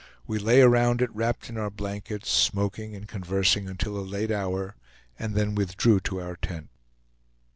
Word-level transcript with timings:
We 0.25 0.39
lay 0.39 0.61
around 0.61 1.03
it 1.03 1.13
wrapped 1.15 1.47
in 1.47 1.59
our 1.59 1.69
blankets, 1.69 2.27
smoking 2.31 2.95
and 2.95 3.07
conversing 3.07 3.69
until 3.69 3.97
a 3.97 4.01
late 4.01 4.31
hour, 4.31 4.75
and 5.19 5.35
then 5.35 5.53
withdrew 5.53 5.99
to 5.99 6.19
our 6.19 6.35
tent. 6.37 6.69